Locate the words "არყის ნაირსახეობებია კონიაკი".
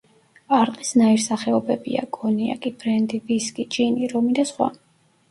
0.59-2.71